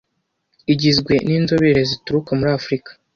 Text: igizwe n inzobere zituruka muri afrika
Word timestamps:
igizwe 0.73 1.13
n 1.27 1.29
inzobere 1.37 1.81
zituruka 1.89 2.29
muri 2.39 2.49
afrika 2.59 2.89